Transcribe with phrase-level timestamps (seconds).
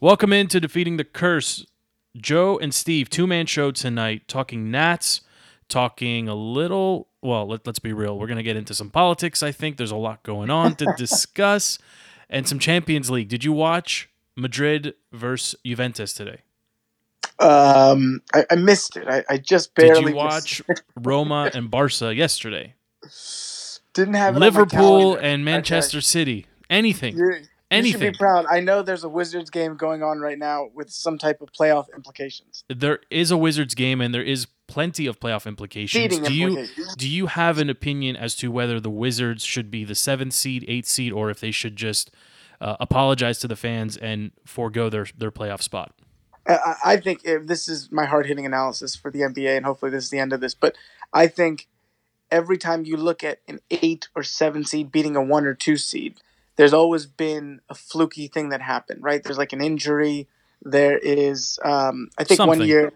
[0.00, 1.66] Welcome into Defeating the Curse.
[2.16, 5.22] Joe and Steve, two man show tonight, talking Nats,
[5.68, 7.08] talking a little.
[7.20, 8.16] Well, let, let's be real.
[8.16, 9.76] We're going to get into some politics, I think.
[9.76, 11.80] There's a lot going on to discuss,
[12.30, 13.28] and some Champions League.
[13.28, 16.42] Did you watch Madrid versus Juventus today?
[17.40, 19.08] Um, I, I missed it.
[19.08, 20.62] I, I just barely Did you watch
[20.96, 22.74] Roma and Barca yesterday?
[23.94, 26.46] Didn't have Liverpool and Manchester City.
[26.70, 27.16] Anything.
[27.16, 27.40] You're,
[27.70, 28.46] you should be proud.
[28.50, 31.86] I know there's a Wizards game going on right now with some type of playoff
[31.94, 32.64] implications.
[32.68, 36.02] there is a Wizards game and there is plenty of playoff implications.
[36.02, 39.84] Seeding do you do you have an opinion as to whether the Wizards should be
[39.84, 42.10] the seventh seed, eighth seed, or if they should just
[42.60, 45.94] uh, apologize to the fans and forego their their playoff spot?
[46.46, 49.66] I- I, I think if this is my hard hitting analysis for the NBA, and
[49.66, 50.54] hopefully this is the end of this.
[50.54, 50.74] But
[51.12, 51.68] I think
[52.30, 55.76] every time you look at an eight or seven seed beating a one or two
[55.76, 56.20] seed,
[56.58, 59.22] there's always been a fluky thing that happened, right?
[59.22, 60.28] There's like an injury.
[60.60, 62.92] There is, um, I think one year,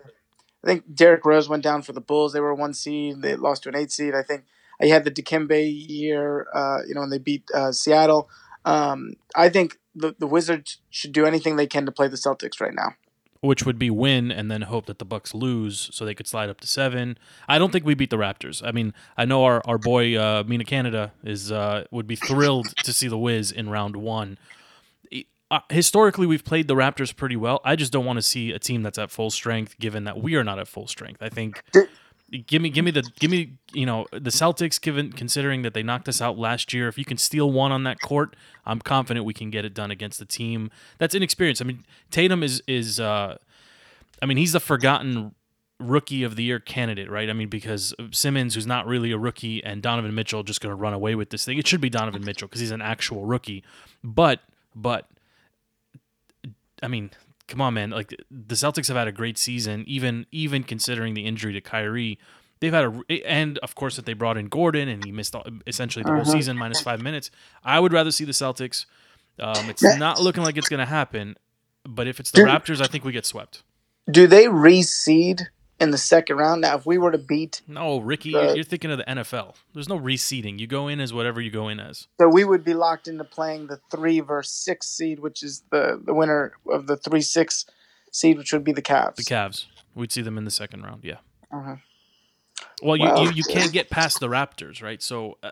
[0.65, 2.33] I think Derrick Rose went down for the Bulls.
[2.33, 3.23] They were one seed.
[3.23, 4.17] They lost to an eight seed.
[4.17, 4.45] I think
[4.83, 8.29] I had the Dikembe year, uh, you know, when they beat uh, Seattle.
[8.65, 12.61] Um, I think the, the Wizards should do anything they can to play the Celtics
[12.61, 12.97] right now.
[13.43, 16.49] Which would be win and then hope that the Bucks lose so they could slide
[16.49, 17.19] up to seven.
[17.49, 18.63] I don't think we beat the Raptors.
[18.65, 22.69] I mean, I know our, our boy uh, Mina Canada is uh, would be thrilled
[22.77, 24.39] to see the Wiz in round one.
[25.51, 27.61] Uh, historically, we've played the Raptors pretty well.
[27.65, 30.37] I just don't want to see a team that's at full strength, given that we
[30.37, 31.21] are not at full strength.
[31.21, 31.63] I think.
[32.47, 34.81] Give me, give me the, give me, you know, the Celtics.
[34.81, 37.85] Given considering that they knocked us out last year, if you can steal one on
[37.85, 41.61] that court, I'm confident we can get it done against the team that's inexperienced.
[41.61, 43.37] I mean, Tatum is is, uh,
[44.23, 45.35] I mean, he's the forgotten
[45.79, 47.29] rookie of the year candidate, right?
[47.29, 50.77] I mean, because Simmons, who's not really a rookie, and Donovan Mitchell just going to
[50.77, 51.59] run away with this thing.
[51.59, 53.65] It should be Donovan Mitchell because he's an actual rookie.
[54.03, 54.41] But,
[54.75, 55.09] but,
[56.83, 57.11] I mean,
[57.53, 57.91] come on, man.
[57.91, 62.19] Like the Celtics have had a great season, even even considering the injury to Kyrie.
[62.61, 65.45] They've had a and of course that they brought in Gordon and he missed all,
[65.67, 66.33] essentially the whole Uh-huh.
[66.33, 67.31] season minus five minutes.
[67.63, 68.87] I would rather see the Celtics.
[69.39, 71.37] Um, it's not looking like it's going to happen,
[71.85, 72.49] but if it's the Dude.
[72.49, 73.63] Raptors, I think we get swept.
[74.11, 75.43] Do they reseed
[75.83, 76.61] in the second round?
[76.63, 79.55] Now, if we were to beat, No, Ricky, Uh, you're, thinking of the NFL.
[79.75, 80.59] There's no reseeding.
[80.59, 82.07] You go in as whatever you go in as.
[82.21, 86.01] so we would be locked into playing the three versus six seed, which is the
[86.03, 87.67] the winner of the three six
[88.11, 89.17] seed, which would be the Cavs.
[89.17, 89.67] The Cavs.
[89.95, 91.05] We'd see them in the second round.
[91.05, 91.19] Yeah.
[91.53, 91.77] Uh-huh.
[92.83, 93.23] Well, you, Wow.
[93.25, 95.03] you, you can't get past the Raptors, right?
[95.03, 95.51] So, uh,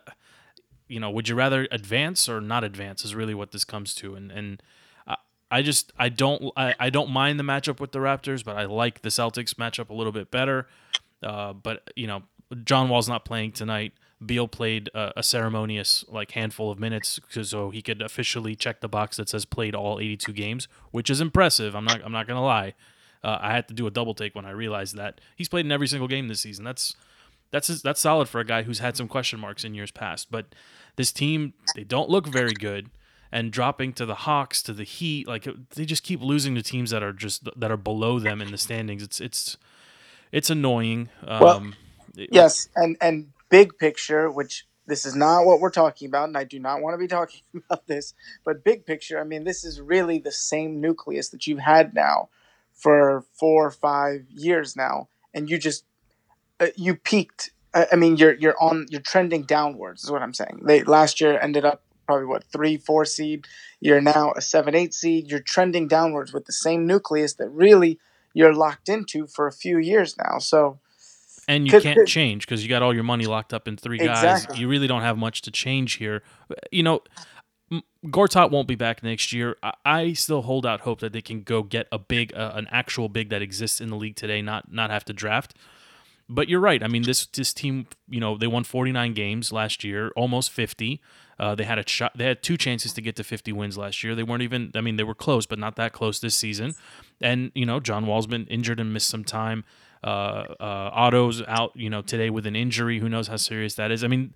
[0.88, 3.04] you know, would you rather advance or not advance?
[3.04, 4.62] Is really what this comes to, and and
[5.50, 8.64] I, just I don't I, I don't mind the matchup with the Raptors, but I
[8.64, 10.66] like the Celtics matchup a little bit better.
[11.22, 12.22] Uh, but you know,
[12.64, 13.92] John Wall's not playing tonight.
[14.24, 18.88] Beal played a, a ceremonious like handful of minutes so he could officially check the
[18.88, 21.74] box that says played all 82 games, which is impressive.
[21.74, 22.74] I'm not I'm not gonna lie.
[23.22, 25.72] Uh, I had to do a double take when I realized that he's played in
[25.72, 26.64] every single game this season.
[26.64, 26.94] That's
[27.50, 30.30] that's that's solid for a guy who's had some question marks in years past.
[30.30, 30.54] But
[30.96, 32.90] this team, they don't look very good,
[33.32, 36.90] and dropping to the Hawks, to the Heat, like they just keep losing to teams
[36.90, 39.02] that are just that are below them in the standings.
[39.02, 39.56] It's it's
[40.32, 41.08] it's annoying.
[41.26, 41.72] Um, Well,
[42.32, 46.44] Yes, and and big picture, which this is not what we're talking about, and I
[46.44, 48.14] do not want to be talking about this.
[48.44, 52.28] But big picture, I mean, this is really the same nucleus that you've had now
[52.74, 55.84] for four or five years now, and you just
[56.58, 57.50] uh, you peaked.
[57.72, 60.04] I I mean, you're you're on you're trending downwards.
[60.04, 60.62] Is what I'm saying.
[60.64, 63.46] They last year ended up probably what three four seed.
[63.80, 65.30] You're now a seven eight seed.
[65.30, 68.00] You're trending downwards with the same nucleus that really
[68.34, 70.38] you're locked into for a few years now.
[70.38, 70.80] So.
[71.46, 74.22] and you can't change because you got all your money locked up in three guys.
[74.22, 74.58] Exactly.
[74.58, 76.22] You really don't have much to change here.
[76.72, 77.02] You know,
[78.06, 79.56] Gortat won't be back next year.
[79.62, 82.66] I, I still hold out hope that they can go get a big, uh, an
[82.72, 85.54] actual big that exists in the league today, not not have to draft.
[86.28, 86.82] But you're right.
[86.82, 91.00] I mean, this this team, you know, they won 49 games last year, almost 50.
[91.40, 92.12] Uh, they had a shot.
[92.14, 94.14] They had two chances to get to 50 wins last year.
[94.14, 94.72] They weren't even.
[94.74, 96.74] I mean, they were close, but not that close this season.
[97.22, 99.64] And you know, John Wall's been injured and missed some time.
[100.04, 101.72] Uh, uh, Otto's out.
[101.74, 102.98] You know, today with an injury.
[102.98, 104.04] Who knows how serious that is?
[104.04, 104.34] I mean,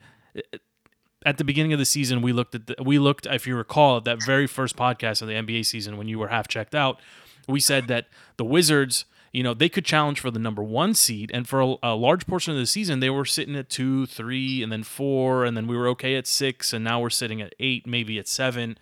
[1.26, 3.98] at the beginning of the season, we looked at the, we looked, if you recall,
[3.98, 7.00] at that very first podcast of the NBA season when you were half checked out.
[7.46, 8.06] We said that
[8.38, 9.04] the Wizards,
[9.34, 12.26] you know, they could challenge for the number one seed, and for a, a large
[12.26, 15.66] portion of the season, they were sitting at two, three, and then four, and then
[15.66, 18.78] we were okay at six, and now we're sitting at eight, maybe at seven.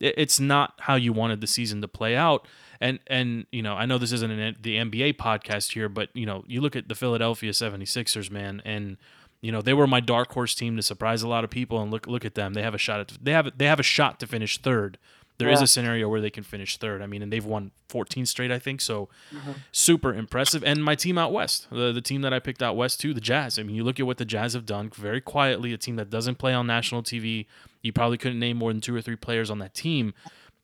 [0.00, 2.48] It- It's not how you wanted the season to play out.
[2.80, 6.26] And and you know, I know this isn't an, the NBA podcast here, but you
[6.26, 8.96] know, you look at the Philadelphia 76ers, man, and
[9.42, 11.90] you know, they were my dark horse team to surprise a lot of people and
[11.92, 12.54] look look at them.
[12.54, 14.98] They have a shot at they have they have a shot to finish third
[15.42, 15.64] there is Yeah.
[15.64, 17.02] a scenario where they can finish third.
[17.02, 18.80] I mean, and they've won 14 straight, I think.
[18.80, 19.54] So Mhm.
[19.72, 20.62] super impressive.
[20.64, 23.20] And my team out west, the, the team that I picked out west too, the
[23.20, 23.58] Jazz.
[23.58, 25.72] I mean, you look at what the Jazz have done very quietly.
[25.72, 27.46] A team that doesn't play on national TV.
[27.82, 30.14] You probably couldn't name more than two or three players on that team.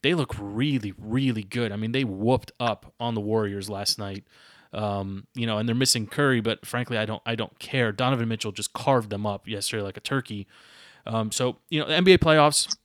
[0.02, 1.72] They look really, really good.
[1.72, 4.24] I mean, they whooped up on the Warriors last night.
[4.72, 7.90] Um, you know, and they're missing Curry, but frankly, I don't, I don't care.
[7.90, 10.46] Donovan Mitchell just carved them up yesterday like a turkey.
[11.06, 12.76] Um, so you know, the NBA playoffs,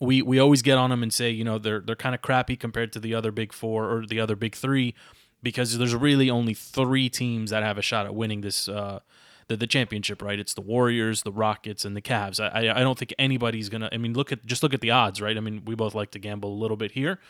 [0.00, 2.56] we we always get on them and say, you know, they're they're kind of crappy
[2.56, 4.94] compared to the other big four or the other big three,
[5.42, 9.00] because there's really only three teams that have a shot at winning this uh,
[9.48, 10.22] the the championship.
[10.22, 10.38] Right?
[10.40, 12.40] It's the Warriors, the Rockets, and the Cavs.
[12.40, 13.90] I I I don't think anybody's gonna.
[13.92, 15.36] I mean, look at just look at the odds, right?
[15.36, 17.20] I mean, we both like to gamble a little bit here.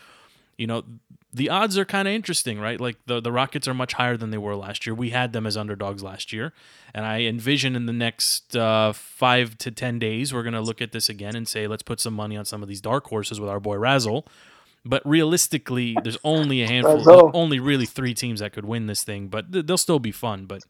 [0.57, 0.83] You know,
[1.33, 2.79] the odds are kind of interesting, right?
[2.79, 4.93] Like the the Rockets are much higher than they were last year.
[4.93, 6.53] We had them as underdogs last year,
[6.93, 10.91] and I envision in the next uh, five to ten days we're gonna look at
[10.91, 13.49] this again and say let's put some money on some of these dark horses with
[13.49, 14.27] our boy Razzle.
[14.83, 19.27] But realistically, there's only a handful, only really three teams that could win this thing.
[19.27, 20.45] But th- they'll still be fun.
[20.47, 20.63] But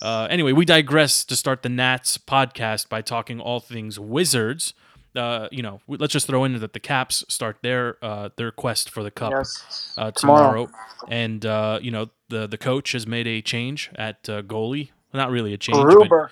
[0.00, 4.72] uh, anyway, we digress to start the Nats podcast by talking all things Wizards.
[5.16, 8.88] Uh, you know, let's just throw in that the Caps start their uh, their quest
[8.90, 9.94] for the cup Yes.
[9.98, 10.66] uh, Tomorrow.
[10.66, 10.70] tomorrow,
[11.08, 14.90] and uh, you know the the coach has made a change at uh, goalie.
[15.12, 15.78] Not really a change,
[16.08, 16.30] but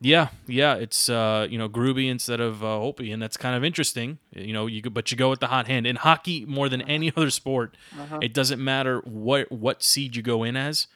[0.00, 3.64] yeah, yeah, it's uh, you know Groovy instead of uh, Opie, and that's kind of
[3.64, 4.18] interesting.
[4.32, 7.12] You know, you but you go with the hot hand in hockey more than any
[7.16, 7.76] other sport.
[7.98, 8.20] Uh-huh.
[8.22, 10.86] It doesn't matter what what seed you go in as.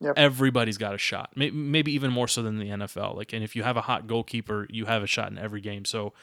[0.00, 0.14] Yep.
[0.16, 1.32] Everybody's got a shot.
[1.36, 3.14] Maybe even more so than the NFL.
[3.14, 5.84] Like, and if you have a hot goalkeeper, you have a shot in every game.
[5.84, 6.14] So,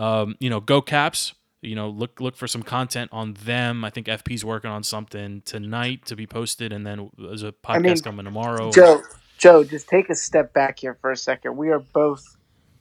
[0.00, 1.34] um, you know, go Caps.
[1.62, 3.84] You know, look look for some content on them.
[3.84, 7.82] I think FP's working on something tonight to be posted, and then there's a podcast
[7.82, 8.72] mean, coming tomorrow.
[8.72, 9.02] Joe,
[9.36, 11.58] Joe, just take a step back here for a second.
[11.58, 12.38] We are both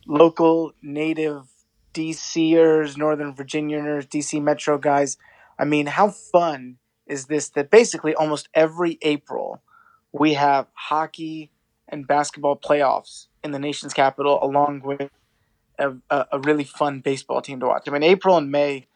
[0.08, 1.44] local native
[1.94, 5.18] DCers, Northern Virginians, DC Metro guys.
[5.58, 9.62] I mean, how fun is this that basically almost every April
[10.14, 11.52] we have hockey
[11.90, 15.12] and basketball playoffs in the nation's capital, along with
[15.80, 17.88] a, a, really fun baseball team to watch.
[17.88, 18.88] I mean, April and May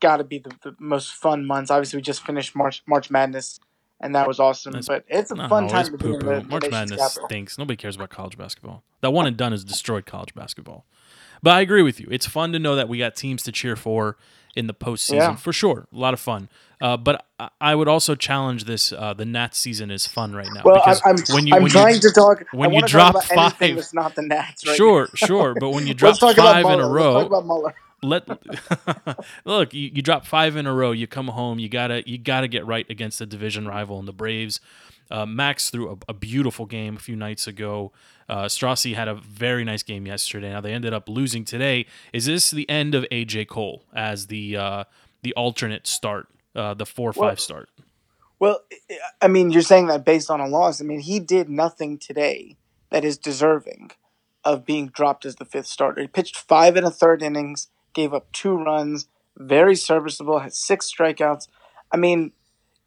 [0.00, 1.70] got to be the, the most fun months.
[1.70, 3.60] Obviously, we just finished March March Madness,
[4.00, 4.72] and that was awesome.
[4.72, 7.28] That's- but it's a fun time to be in the, March Madness capital.
[7.28, 7.58] stinks.
[7.58, 8.82] Nobody cares about college basketball.
[9.00, 10.84] That one and done has destroyed college basketball.
[11.42, 12.08] But I agree with you.
[12.10, 14.16] It's fun to know that we got teams to cheer for
[14.58, 15.36] in the postseason Yeah.
[15.36, 15.86] for sure.
[15.94, 16.48] A lot of fun.
[16.80, 18.92] Uh, but I- I would also challenge this.
[18.92, 21.70] Uh, the Nats season is fun right now Well, because I'm, when you I'm when
[21.72, 22.44] trying you to talk.
[22.52, 24.76] when you drop talk about five- that's not the Nats, right?
[24.76, 27.74] sure sure, but when you drop five in a row, Let's talk about Mueller.
[28.02, 28.28] let
[29.44, 32.46] look you, you drop five in a row you come home you gotta you gotta
[32.46, 34.60] get right against the division rival and the braves
[35.10, 37.92] uh, max threw a, a beautiful game a few nights ago
[38.28, 42.26] uh, strassi had a very nice game yesterday now they ended up losing today is
[42.26, 44.84] this the end of aj cole as the uh,
[45.22, 47.68] the alternate start uh, the four Well- five start
[48.40, 48.60] Well,
[49.20, 50.80] I mean, you're saying that based on a loss.
[50.80, 52.56] I mean, he did nothing today
[52.90, 53.90] that is deserving
[54.44, 56.02] of being dropped as the fifth starter.
[56.02, 60.88] He pitched five and a third innings, gave up two runs, very serviceable, had six
[60.88, 61.48] strikeouts.
[61.90, 62.30] I mean,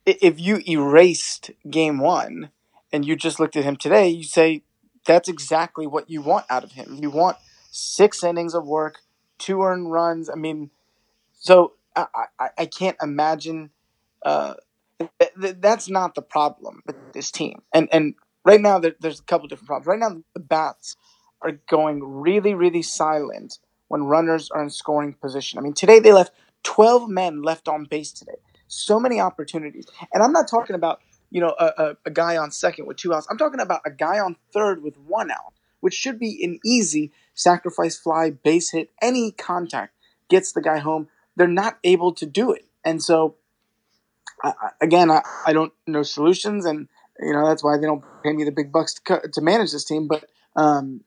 [0.05, 2.51] if you erased game one
[2.91, 4.63] and you just looked at him today, you say
[5.05, 6.99] that's exactly what you want out of him.
[7.01, 7.37] You want
[7.71, 8.99] six innings of work,
[9.37, 10.29] two earned runs.
[10.29, 10.71] I mean,
[11.33, 12.07] so I,
[12.39, 13.71] I, I can't imagine.
[14.25, 14.55] Uh,
[14.99, 17.61] th- th- that's not the problem with this team.
[17.73, 19.87] And and right now there, there's a couple different problems.
[19.87, 20.95] Right now the bats
[21.41, 25.59] are going really really silent when runners are in scoring position.
[25.59, 26.33] I mean today they left
[26.63, 28.37] 12 men left on base today.
[28.71, 29.85] So many opportunities.
[30.13, 33.13] And I'm not talking about you know a, a, a guy on second with two
[33.13, 33.27] outs.
[33.29, 37.11] I'm talking about a guy on third with one out, which should be an easy
[37.33, 39.93] sacrifice fly, base hit, any contact
[40.29, 41.09] gets the guy home.
[41.35, 42.65] They're not able to do it.
[42.85, 43.35] And so
[44.41, 46.87] I, again, I, I don't know solutions, and
[47.19, 49.71] you know that's why they don't pay me the big bucks to, co- to manage
[49.73, 50.07] this team.
[50.07, 50.25] But
[50.55, 51.01] um,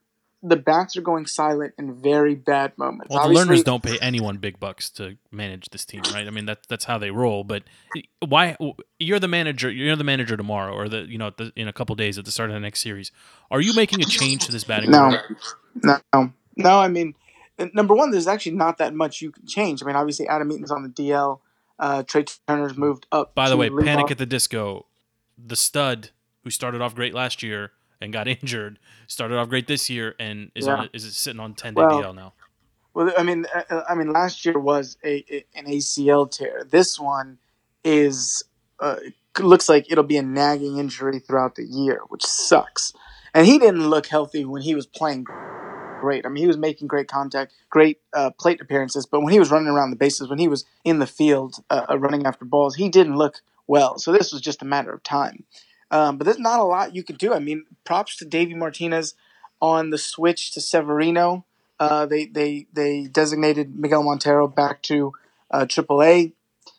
[0.47, 3.13] the bats are going silent in very bad moments.
[3.13, 6.45] well the Lerners don't pay anyone big bucks to manage this team right i mean
[6.47, 7.63] that, that's how they roll but
[8.21, 8.57] why
[8.99, 11.97] you're the manager you're the manager tomorrow or the you know the, in a couple
[11.97, 13.11] days at the start of the next series
[13.51, 15.37] are you making a change to this batting No, order?
[15.83, 16.79] no, no.
[16.79, 17.15] I mean,
[17.73, 19.83] number one, there's actually not that much you can change.
[19.83, 21.41] I mean, obviously, Adam Eaton's on the DL.
[21.79, 23.35] Uh, Trey Turner's moved up.
[23.35, 24.11] By the way, Panic off.
[24.13, 24.87] at the Disco,
[25.39, 26.11] the stud
[26.43, 27.73] who started off great last year
[28.05, 30.77] and got injured, started off great this year and is Yeah.
[30.77, 32.33] on is sitting on ten day Well, DL now.
[32.95, 36.65] Well, I mean, uh, uh, I mean, last year was a, a an ACL tear.
[36.65, 37.39] This one
[37.83, 38.45] is
[38.79, 38.97] uh,
[39.41, 42.93] looks like it'll be a nagging injury throughout the year, which sucks.
[43.35, 45.25] And he didn't look healthy when he was playing
[46.01, 46.25] great.
[46.25, 49.07] I mean, he was making great contact, great uh, plate appearances.
[49.07, 51.87] But when he was running around the bases, when he was in the field uh,
[51.91, 53.99] uh running after balls, he didn't look well.
[53.99, 55.45] So this was just a matter of time.
[55.95, 57.33] Um, but there's not a lot you can do.
[57.33, 59.15] I mean, props to Davey Martinez
[59.63, 61.47] on the switch to Severino.
[61.79, 65.13] Uh, they they they designated Miguel Montero back to
[65.53, 66.33] uh, AAA.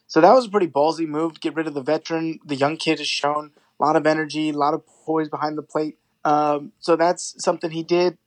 [0.08, 2.40] So that was a pretty ballsy move to get rid of the veteran.
[2.46, 5.64] The young kid has shown a lot of energy, a lot of poise behind the
[5.64, 5.98] plate.
[6.26, 8.18] Um, so that's something he did.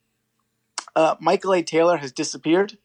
[0.97, 1.63] Uh, Michael A.
[1.63, 2.79] Taylor has disappeared.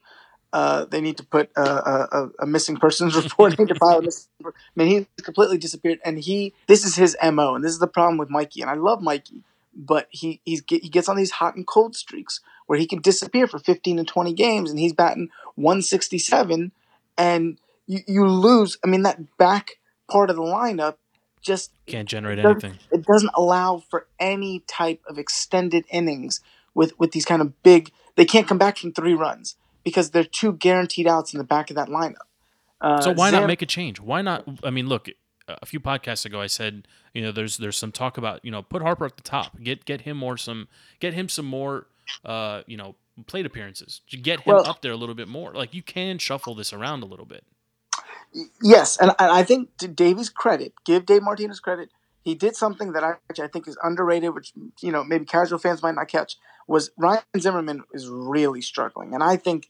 [0.54, 4.04] Uh, they need to put a, a, a missing persons report into file.
[4.46, 7.88] I mean, he's completely disappeared, and he this is his mo, and this is the
[7.88, 8.62] problem with Mikey.
[8.62, 9.42] And I love Mikey,
[9.76, 13.48] but he he's he gets on these hot and cold streaks where he can disappear
[13.48, 16.72] for 15 to 20 games, and he's batting 167,
[17.18, 18.78] and you, you lose.
[18.84, 20.98] I mean, that back part of the lineup
[21.42, 22.78] just can't generate it anything.
[22.92, 26.42] It doesn't allow for any type of extended innings
[26.76, 27.92] with with these kind of big.
[28.16, 31.70] They can't come back from three runs because they're two guaranteed outs in the back
[31.70, 32.28] of that lineup.
[32.82, 34.00] Uh, so why not make a change?
[34.00, 34.48] Why not?
[34.64, 35.08] I mean, look,
[35.48, 38.62] a few podcasts ago, I said, you know, there's there's some talk about, you know,
[38.62, 40.68] put Harper at the top, get get him more some,
[41.00, 41.88] get him some more,
[42.26, 42.96] uh, you know,
[43.28, 45.54] plate appearances, get him well, up there a little bit more.
[45.54, 47.44] Like you can shuffle this around a little bit.
[48.62, 51.90] Yes, and, and I think to Davey's credit, give Dave Martinez credit.
[52.24, 55.84] He did something that I, I think is underrated, which you know maybe casual fans
[55.84, 56.38] might not catch.
[56.68, 59.70] Was Ryan Zimmerman is really struggling, and I think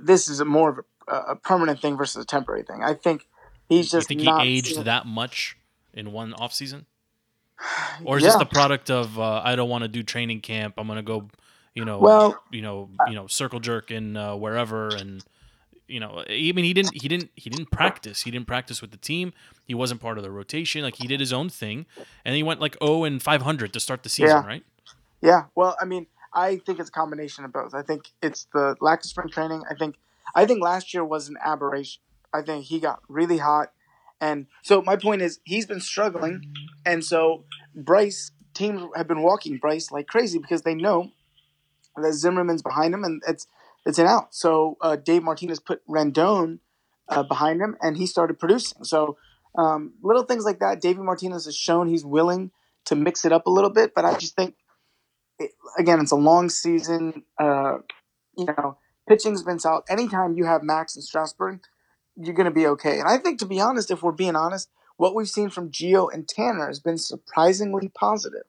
[0.00, 2.82] this is a more of a, a permanent thing versus a temporary thing.
[2.82, 3.28] I think
[3.68, 4.10] he's just.
[4.10, 5.56] You think he aged that much
[5.94, 6.86] in one off season,
[8.04, 8.30] or is yeah.
[8.30, 10.74] this the product of uh, I don't want to do training camp?
[10.78, 11.28] I'm gonna go,
[11.74, 15.24] you know, well, you know, you know, circle jerk in uh, wherever and
[15.92, 18.22] you know, I mean, he didn't, he didn't, he didn't practice.
[18.22, 19.34] He didn't practice with the team.
[19.66, 20.82] He wasn't part of the rotation.
[20.82, 21.84] Like he did his own thing,
[22.24, 24.46] and he went like 0 and 500 to start the season, yeah.
[24.46, 24.64] right?
[25.20, 25.44] Yeah.
[25.54, 27.74] Well, I mean, I think it's a combination of both.
[27.74, 29.62] I think it's the lack of spring training.
[29.70, 29.96] I think,
[30.34, 32.00] I think last year was an aberration.
[32.32, 33.72] I think he got really hot,
[34.20, 36.54] and so my point is he's been struggling,
[36.86, 41.10] and so Bryce teams have been walking Bryce like crazy because they know
[41.96, 43.46] that Zimmerman's behind him, and it's
[43.84, 44.34] it's an out.
[44.34, 46.60] So uh, Dave Martinez put Rendon
[47.08, 48.84] uh, behind him, and he started producing.
[48.84, 49.18] So
[49.56, 50.80] um, little things like that.
[50.80, 52.50] David Martinez has shown he's willing
[52.86, 54.54] to mix it up a little bit, but I just think,
[55.78, 57.24] again, it's a long season.
[57.38, 57.78] Uh,
[58.36, 59.84] you know, pitching's been solid.
[59.88, 61.60] Anytime you have Max and Strasburg,
[62.16, 62.98] you're going to be okay.
[62.98, 66.12] And I think, to be honest, if we're being honest, what we've seen from Gio
[66.12, 68.44] and Tanner has been surprisingly positive.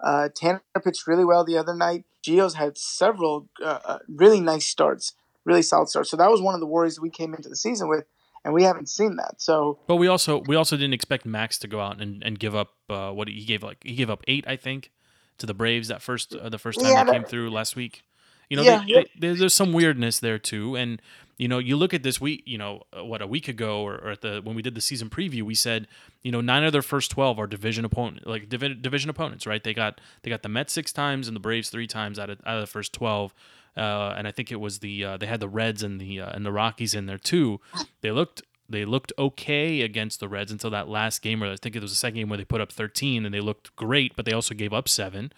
[0.00, 2.04] Uh, Tanner pitched really well the other night.
[2.22, 6.10] Gio's had several uh, uh, really nice starts, really solid starts.
[6.10, 8.04] So that was one of the worries we came into the season with,
[8.44, 9.40] and we haven't seen that.
[9.40, 12.54] So, but we also we also didn't expect Max to go out and, and give
[12.54, 14.90] up uh, what he gave like he gave up eight, I think,
[15.38, 18.02] to the Braves that first uh, the first time yeah, he came through last week.
[18.50, 19.02] You know, yeah, they, yeah.
[19.18, 21.00] They, there's some weirdness there too, and
[21.38, 23.94] you know, you look at this week, you know, uh, what a week ago or,
[23.94, 25.88] or, at the when we did the season preview, we said,
[26.22, 29.62] you know, nine of their first twelve are division opponent, like divi- division opponents, right?
[29.62, 32.38] They got they got the Mets six times and the Braves three times out of
[32.46, 33.34] out of the first twelve,
[33.76, 36.30] uh, and I think it was the uh, they had the Reds and the uh,
[36.30, 37.60] and the Rockies in there too.
[38.00, 41.76] They looked they looked okay against the Reds until that last game, where I think
[41.76, 44.24] it was the second game where they put up thirteen and they looked great, but
[44.24, 45.32] they also gave up seven.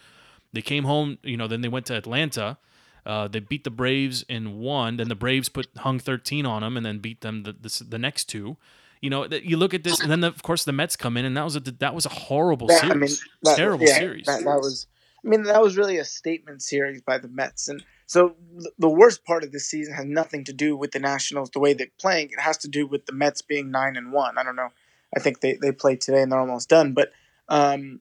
[0.52, 2.58] They came home, you know, then they went to Atlanta
[3.06, 4.96] uh, they beat the Braves in one.
[4.96, 7.98] Then the Braves put hung 13 on them and then beat them the, the, the
[7.98, 8.56] next two.
[9.00, 11.24] You know, you look at this, and then the, of course the Mets come in,
[11.24, 12.92] and that was a that was a horrible that, series.
[12.92, 14.26] I mean, that, terrible yeah, series.
[14.26, 14.86] That, that, was,
[15.26, 18.36] I mean, that was really a statement series by the Mets, and so
[18.78, 21.72] the worst part of this season has nothing to do with the Nationals the way
[21.72, 22.30] they're playing.
[22.30, 24.38] It has to do with the Mets being nine and one.
[24.38, 24.68] I don't know.
[25.16, 27.12] I think they they played today and they're almost done, but
[27.48, 28.00] um,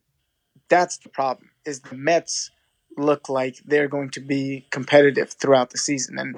[0.69, 1.49] that's the problem.
[1.65, 2.51] Is the Mets
[2.97, 6.19] look like they're going to be competitive throughout the season.
[6.19, 6.37] And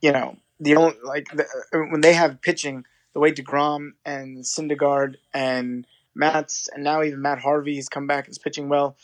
[0.00, 2.84] you know, the only like the, when they have pitching,
[3.14, 8.26] the way Degrom and Syndergaard and Matz and now even Matt Harvey has come back
[8.26, 8.96] and is pitching well.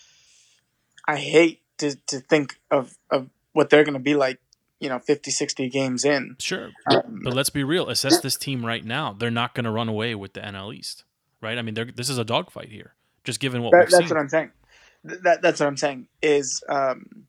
[1.06, 4.40] I hate to, to think of, of what they're going to be like,
[4.80, 6.36] you know, 50, 60 games in.
[6.38, 6.70] Sure.
[6.90, 7.88] Um, but let's be real.
[7.88, 9.14] Assess this team right now.
[9.18, 11.04] They're not going to run away with the NL East,
[11.40, 11.56] right?
[11.56, 12.94] I mean, this is a dogfight here,
[13.24, 14.08] just given what that, that's seen.
[14.08, 14.50] what I'm saying
[15.06, 17.26] that that's what I'm saying is um,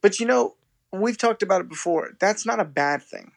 [0.00, 0.54] but you know
[0.92, 3.32] we've talked about it before that's not a bad thing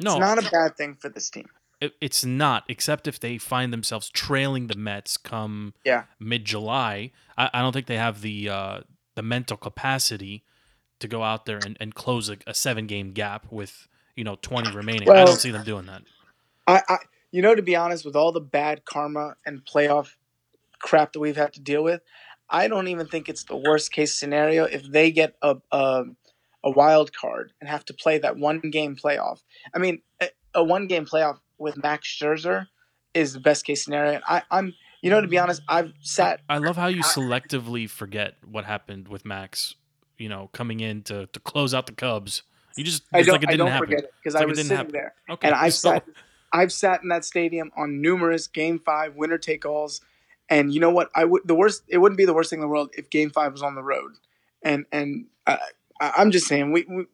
[0.00, 1.48] no it's not a bad thing for this team
[1.80, 6.04] it, it's not except if they find themselves trailing the Mets come yeah.
[6.20, 8.80] mid July I, I, don't think they have the uh,
[9.14, 10.44] the mental capacity
[11.00, 14.36] to go out there and, and close a, a seven game gap with you know
[14.40, 16.02] 20 remaining well, I don't see them doing that
[16.66, 16.96] I, I
[17.30, 20.14] you know to be honest with all the bad karma and playoff
[20.78, 22.02] crap that we've had to deal with
[22.48, 26.04] I don't even think it's the worst case scenario if they get a a,
[26.64, 29.42] a wild card and have to play that one game playoff.
[29.74, 32.66] I mean, a, a one game playoff with Max Scherzer
[33.14, 34.20] is the best case scenario.
[34.26, 36.40] I, I'm, you know, to be honest, I've sat.
[36.48, 39.74] I love how you selectively forget what happened with Max.
[40.18, 42.42] You know, coming in to, to close out the Cubs.
[42.76, 43.88] You just I don't, like it I didn't don't happen.
[43.88, 44.92] forget it because I like was sitting happen.
[44.92, 46.04] there Okay, and I've so- sat,
[46.52, 50.00] I've sat in that stadium on numerous Game Five winner take alls,
[50.48, 51.10] and you know what?
[51.14, 51.82] I would the worst.
[51.88, 53.82] It wouldn't be the worst thing in the world if Game Five was on the
[53.82, 54.12] road,
[54.62, 55.56] and and uh,
[56.00, 57.06] I, I'm just saying we, we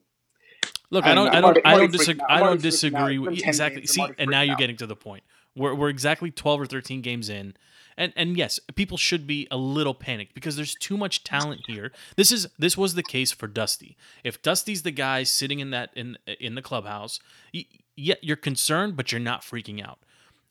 [0.90, 1.28] Look, I I don't.
[1.28, 2.24] I don't, I don't disagree.
[2.28, 2.62] I don't already freaking out.
[2.62, 3.18] disagree.
[3.18, 3.86] With exactly.
[3.86, 5.22] See, and now you're getting to the point.
[5.56, 7.54] We're we're exactly twelve or thirteen games in,
[7.98, 11.92] and and yes, people should be a little panicked because there's too much talent here.
[12.16, 13.96] This is this was the case for Dusty.
[14.24, 17.20] If Dusty's the guy sitting in that in in the clubhouse,
[17.52, 19.98] y- yeah, you're concerned, but you're not freaking out.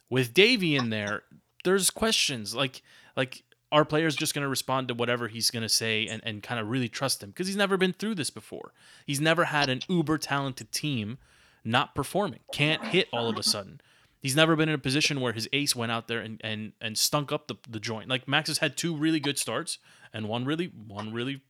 [0.10, 1.24] With Davey in there,
[1.63, 2.84] there's questions like
[3.16, 6.42] like are players just going to respond to whatever he's going to say and, and
[6.42, 8.72] kind of really trust him because he's never been through this before
[9.06, 11.18] he's never had an uber talented team
[11.66, 13.82] not performing can't hit all of a sudden
[14.21, 16.97] he's never been in a position where his ace went out there and and, and
[16.97, 19.77] stunk up the, the joint like max has had two really good starts
[20.13, 21.41] and one really one really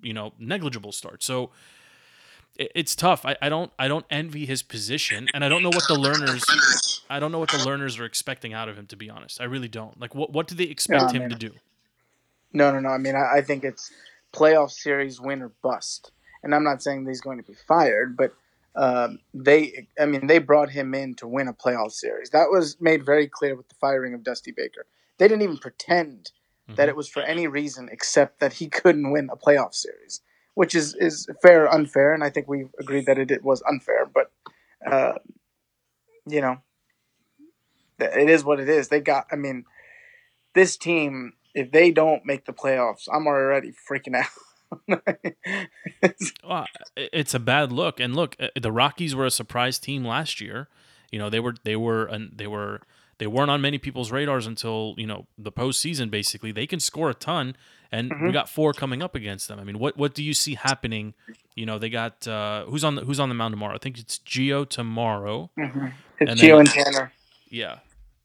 [0.00, 1.50] you know negligible start so
[2.56, 5.70] it, it's tough I, I don't i don't envy his position and i don't know
[5.70, 6.42] what the Lerners
[7.10, 8.86] I don't know what the Lerners are expecting out of him.
[8.88, 9.98] To be honest, I really don't.
[9.98, 11.52] Like, what what do they expect Yeah, him to do?
[12.52, 12.90] No, no, no.
[12.90, 13.90] I mean, I, I think it's
[14.32, 16.12] playoff series win or bust.
[16.42, 18.32] And I'm not saying that he's going to be fired, but
[18.78, 22.30] um, they, I mean, they brought him in to win a playoff series.
[22.30, 24.86] That was made very clear with the firing of Dusty Baker.
[25.18, 26.30] They didn't even pretend
[26.76, 26.90] that Mhm.
[26.90, 30.22] it was for any reason except that he couldn't win a playoff series,
[30.54, 32.12] which is is fair or unfair.
[32.12, 34.06] And I think we agreed that it, it was unfair.
[34.06, 34.30] But
[34.86, 35.14] uh,
[36.26, 36.58] you know,
[37.98, 38.88] it is what it is.
[38.88, 39.26] They got.
[39.32, 39.64] I mean,
[40.54, 44.26] this team, if they don't make the playoffs, I'm already freaking out.
[46.46, 48.00] Well, it's a bad look.
[48.00, 50.68] And look, uh, the Rockies were a surprise team last year.
[51.10, 52.80] You know, they were they were and they were
[53.18, 56.10] they weren't on many people's radars until you know the postseason.
[56.10, 57.56] Basically, they can score a ton,
[57.92, 58.32] and we Mhm.
[58.32, 59.58] got four coming up against them.
[59.58, 61.14] I mean, what what do you see happening?
[61.54, 63.74] You know, they got uh, who's on the who's on the mound tomorrow?
[63.74, 65.50] I think it's Gio tomorrow.
[65.58, 65.92] Mhm.
[66.20, 67.12] It's And Gio then- and Tanner,
[67.50, 67.78] Yeah,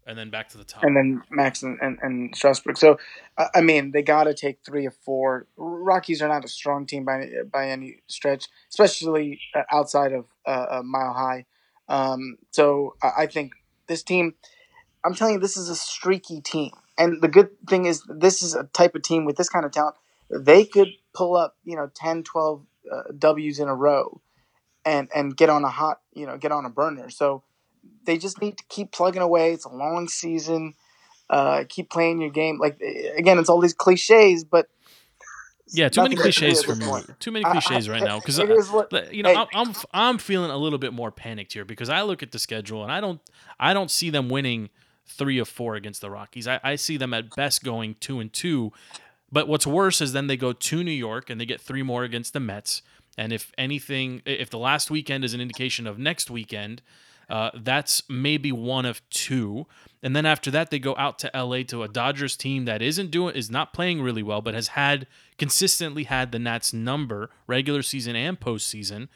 [0.05, 0.83] and then back to the top.
[0.83, 2.77] and then Max and, and, and Strasburg.
[2.77, 2.97] So,
[3.37, 5.47] I mean, they got to take three or four.
[5.55, 10.81] Rockies are not a strong team by by any stretch, especially uh, outside of uh,
[10.83, 11.45] Mile High.
[11.87, 13.53] Um, so, I, I think
[13.87, 14.35] this team.
[15.05, 18.55] I'm telling you, this is a streaky team, and the good thing is, this is
[18.55, 19.97] a type of team with this kind of talent.
[20.29, 24.21] They could pull up, you know, 10, 12 uh, W's in a row,
[24.85, 27.09] and and get on a hot, you know, get on a burner.
[27.09, 27.43] So
[28.05, 29.53] they just need to keep plugging away.
[29.53, 30.73] It's a long season.
[31.29, 32.59] Uh, keep playing your game.
[32.59, 32.79] Like
[33.15, 34.67] again, it's all these cliches, but
[35.71, 36.85] Yeah, too many nothing to do cliches for me.
[36.85, 37.09] point.
[37.19, 39.35] Too many I- I- cliches right now because it is what you know hey.
[39.35, 42.39] I'm, I'm I'm feeling a little bit more panicked here because I look at the
[42.39, 43.19] schedule and I don't
[43.59, 44.69] I don't see them winning
[45.07, 46.47] three or four against the Rockies.
[46.47, 48.71] I, I see them at best going two and two.
[49.31, 52.03] But what's worse is then they go to New York and they get three more
[52.03, 52.83] against the Mets.
[53.17, 56.81] And if anything, if the last weekend is an indication of next weekend,
[57.29, 59.65] uh, that's maybe one of two.
[60.01, 63.11] And then after that, they go out to LA to a Dodgers team that isn't
[63.11, 65.07] doing is not playing really well, but has had
[65.37, 69.07] consistently had the Nats number regular season and postseason.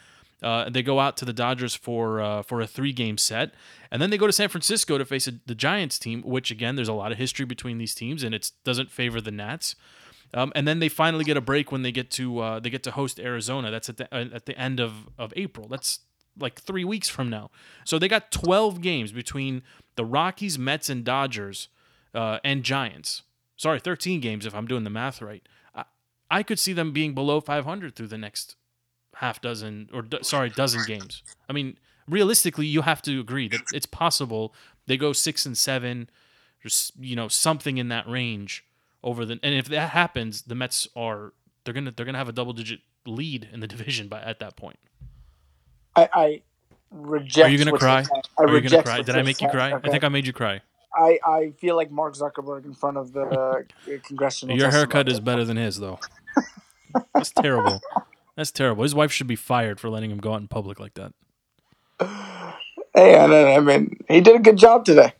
[0.41, 3.53] Uh, they go out to the Dodgers for uh, for a three game set,
[3.91, 6.75] and then they go to San Francisco to face a, the Giants team, which again
[6.75, 9.75] there's a lot of history between these teams, and it doesn't favor the Nats.
[10.33, 12.83] Um, and then they finally get a break when they get to uh, they get
[12.83, 13.71] to host Arizona.
[13.71, 15.67] That's at the uh, at the end of, of April.
[15.67, 15.99] That's
[16.39, 17.51] like three weeks from now.
[17.85, 19.63] So they got 12 games between
[19.95, 21.69] the Rockies, Mets, and Dodgers,
[22.13, 23.23] uh, and Giants.
[23.55, 25.47] Sorry, 13 games if I'm doing the math right.
[26.29, 28.55] I, could see them being below 500 through the next
[29.15, 31.23] half dozen or do, sorry dozen games.
[31.49, 34.53] I mean, realistically, you have to agree that it's possible
[34.85, 36.09] they go six and seven,
[36.61, 38.65] just you know something in that range
[39.03, 39.39] over the.
[39.43, 42.81] And if that happens, the Mets are they're gonna they're gonna have a double digit
[43.05, 44.79] lead in the division by at that point.
[45.97, 46.41] I, I
[46.91, 47.47] reject.
[47.47, 48.05] Are you gonna cry?
[48.37, 49.01] I Are you gonna cry?
[49.01, 49.73] Did I make you cry?
[49.73, 50.61] I think I made you cry.
[50.95, 54.57] I, I feel like Mark Zuckerberg in front of the uh, congressional.
[54.57, 55.99] Your haircut is better than his, though.
[57.13, 57.81] That's terrible.
[58.35, 58.83] That's terrible.
[58.83, 61.13] His wife should be fired for letting him go out in public like that.
[62.95, 65.13] Hey, I, don't- I mean, he did a good job today.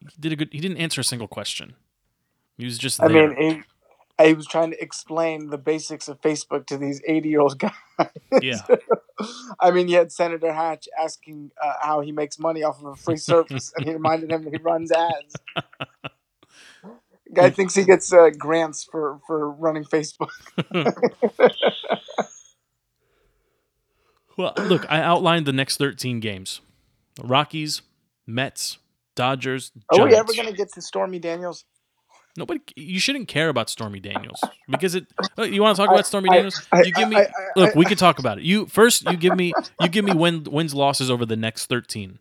[0.00, 0.48] He did a good.
[0.50, 1.74] He didn't answer a single question.
[2.58, 3.36] He was just I mean,
[4.18, 7.70] he, he was trying to explain the basics of Facebook to these eighty-year-old guys.
[8.42, 8.62] yeah,
[9.60, 12.96] I mean, you had Senator Hatch asking uh, how he makes money off of a
[12.96, 15.36] free service, and he reminded him that he runs ads.
[17.32, 20.30] Guy thinks he gets uh, grants for, for running Facebook.
[24.36, 26.60] Well, look, I outlined the next 13 games:
[27.22, 27.82] Rockies,
[28.26, 28.78] Mets,
[29.14, 29.70] Dodgers.
[29.90, 31.64] Are we ever going to get to Stormy Daniels?
[32.36, 35.06] Nobody, you shouldn't care about Stormy Daniels because it.
[35.38, 36.66] uh, You want to talk about Stormy I- Daniels?
[36.72, 37.16] I- you give me.
[37.16, 38.44] I- I- look, we can talk about it.
[38.44, 39.08] You first.
[39.08, 39.52] You give me.
[39.80, 42.18] You give me win, wins losses over the next 13.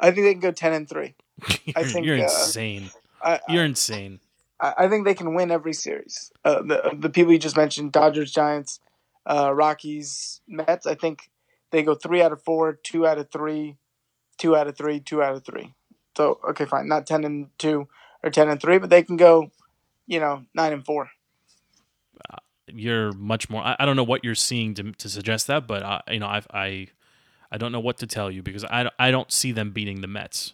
[0.00, 1.14] I think they can go ten and three.
[1.64, 2.90] You're, think, you're uh, insane.
[3.22, 4.20] I, You're insane.
[4.58, 6.32] I, I think they can win every series.
[6.44, 8.80] Uh, the the people you just mentioned, Dodgers, Giants,
[9.26, 10.86] uh, Rockies, Mets.
[10.86, 11.30] I think
[11.70, 13.76] they go three out of four, two out of three,
[14.38, 15.74] two out of three, two out of three.
[16.16, 17.88] So okay, fine, not ten and two
[18.22, 19.50] or ten and three, but they can go,
[20.06, 21.10] you know, nine and four.
[22.72, 23.62] You're much more.
[23.62, 26.26] I, I don't know what you're seeing to, to suggest that, but I, you know,
[26.26, 26.86] I, I,
[27.50, 30.06] I don't know what to tell you because I, I don't see them beating the
[30.06, 30.52] Mets.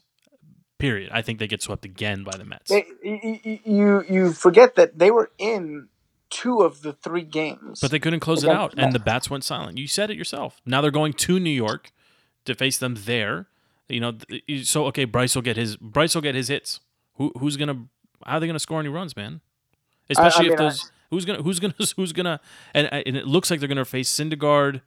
[0.79, 1.11] Period.
[1.13, 2.71] I think they get swept again by the Mets.
[2.71, 5.89] They, you, you- you you forget that they were in
[6.31, 7.81] two of the three games.
[7.81, 9.79] But they couldn't close it out, the and the bats went silent.
[9.79, 10.61] You said it yourself.
[10.67, 11.93] Now they're going to New York
[12.45, 13.47] to face them there.
[13.89, 14.13] You know,
[14.65, 16.81] so okay, Bryce will get his Bryce will get his hits.
[17.17, 17.87] Who who's gonna?
[18.25, 19.41] How are they gonna score any runs, man?
[20.09, 22.41] Especially if mean, I- those who's gonna who's gonna who's gonna
[22.75, 24.81] and and it looks like they're gonna face Syndergaard.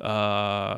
[0.00, 0.76] Uh,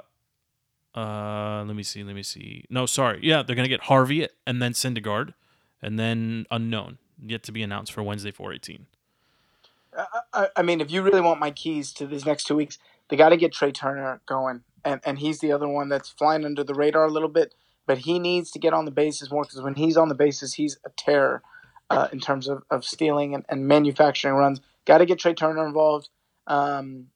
[0.95, 2.65] uh, let me see, let me see.
[2.71, 5.35] No, sorry, yeah, they're gonna get Harvey and then Syndergaard,
[5.83, 8.87] and then unknown yet to be announced for Wednesday four eighteen.
[9.97, 12.79] I, I- I mean, if you really want my keys to these next two weeks,
[13.09, 16.45] they got to get Trey Turner going, and and he's the other one that's flying
[16.45, 17.55] under the radar a little bit.
[17.89, 20.55] But he needs to get on the bases more because when he's on the bases,
[20.55, 21.43] he's a terror
[21.89, 24.61] uh, in terms of, of stealing and, and manufacturing runs.
[24.85, 26.11] Got to get Trey Turner involved,
[26.47, 27.07] um,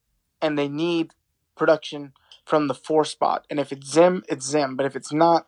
[0.41, 1.13] and they need
[1.57, 2.15] production
[2.47, 3.47] from the four spot.
[3.51, 4.75] And if it's Zim, it's Zim.
[4.75, 5.47] But if it's not,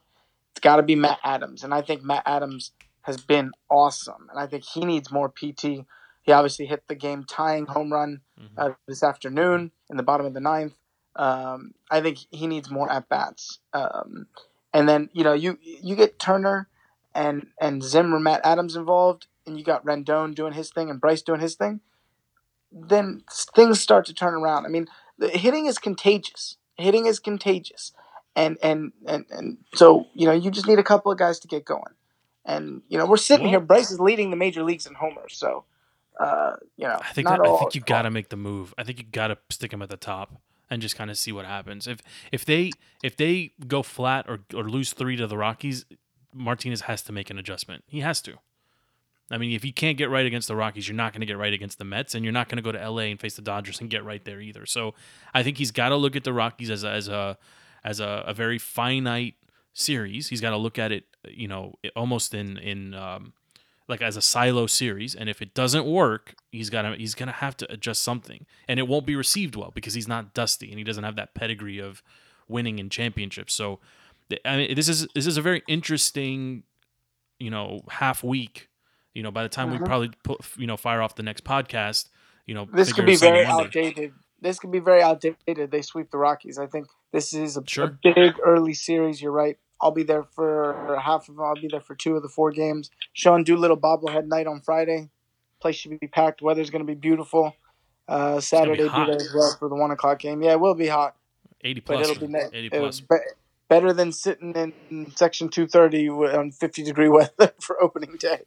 [0.52, 1.64] it's got to be Matt Adams.
[1.64, 5.87] And I think Matt Adams has been awesome, and I think he needs more PT.
[6.20, 8.20] He obviously hit the game tying home run
[8.58, 10.74] uh, this afternoon in the bottom of the ninth.
[11.16, 13.58] Um, I think he needs more at bats.
[13.72, 14.26] Um,
[14.74, 16.68] and then you know you you get Turner
[17.14, 21.22] and and Zimmer, Matt Adams involved, and you got Rendon doing his thing and Bryce
[21.22, 21.80] doing his thing.
[22.72, 23.22] Then
[23.54, 24.66] things start to turn around.
[24.66, 26.56] I mean, the hitting is contagious.
[26.76, 27.92] Hitting is contagious,
[28.34, 31.48] and and and and so you know you just need a couple of guys to
[31.48, 31.94] get going.
[32.44, 33.60] And you know we're sitting here.
[33.60, 35.64] Bryce is leading the major leagues in homers, so
[36.18, 38.74] uh, you know I think that, I think you got to make the move.
[38.76, 41.33] I think you got to stick him at the top and just kind of see
[41.33, 41.87] what happens.
[41.87, 42.00] If
[42.33, 42.72] if they
[43.03, 45.85] if they go flat or or lose three to the Rockies,
[46.33, 47.85] Martinez has to make an adjustment.
[47.87, 48.38] He has to.
[49.31, 51.38] I mean, if you can't get right against the Rockies, you're not going to get
[51.38, 53.42] right against the Mets, and you're not going to go to LA and face the
[53.42, 54.66] Dodgers and get right there either.
[54.66, 54.94] So
[55.33, 57.38] I think he's got to look at the Rockies as a, as a
[57.83, 59.35] as a, a very finite
[59.72, 60.29] series.
[60.29, 63.33] He's got to look at it, you know, almost in in um,
[63.88, 65.14] like as a silo series.
[65.14, 68.78] And if it doesn't work, he's got to he's gonna have to adjust something, and
[68.80, 71.78] it won't be received well because he's not Dusty and he doesn't have that pedigree
[71.78, 72.02] of
[72.48, 73.52] winning in championships.
[73.54, 73.80] So
[74.44, 76.62] I mean, this is this is a very interesting,
[77.38, 78.68] you know, half week.
[79.14, 79.84] You know, by the time we Mhm.
[79.84, 82.08] probably put you know fire off the next podcast,
[82.46, 83.64] you know, this could be very Monday.
[83.64, 84.12] outdated.
[84.40, 85.70] This could be very outdated.
[85.70, 86.58] They sweep the Rockies.
[86.58, 87.84] I think this is a, Sure.
[87.86, 89.22] a big early series.
[89.22, 89.56] You're right.
[89.84, 91.44] I'll be there for half of them.
[91.44, 92.90] I'll be there for two of the four games.
[93.12, 95.10] Sean Doolittle bobblehead night on Friday.
[95.60, 96.40] Place should be packed.
[96.40, 97.54] Weather's going to be beautiful.
[98.08, 99.06] Uh, be Saturday be hot.
[99.08, 100.42] there as well for the one o'clock game.
[100.42, 101.16] Yeah, it will be hot,
[101.62, 103.00] Eighty but plus, it'll be ne- eighty plus.
[103.00, 103.16] be
[103.68, 108.40] better than sitting in section two thirty on fifty degree weather for opening day.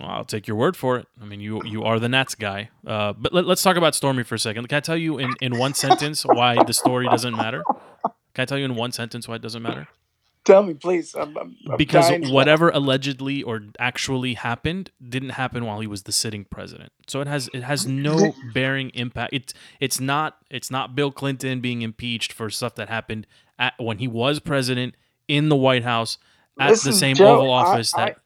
[0.00, 1.06] Well, I'll take your word for it.
[1.20, 2.70] I mean, you you are the Nats guy.
[2.86, 4.68] Uh, but let, us talk about Stormy for a second.
[4.68, 7.62] Can I tell you in, in one sentence why the story doesn't matter?
[8.34, 9.86] Can I tell you in one sentence why it doesn't matter?
[10.44, 11.14] Tell me, please.
[11.14, 16.12] I'm, I'm, I'm Because whatever allegedly or actually happened didn't happen while he was the
[16.12, 16.92] sitting president.
[17.08, 19.32] So it has it has no bearing impact.
[19.32, 23.26] It's it's not it's not Bill Clinton being impeached for stuff that happened
[23.58, 24.96] at, when he was president
[25.28, 26.18] in the White House
[26.60, 28.18] at Listen, the same Joe, Oval Office I- that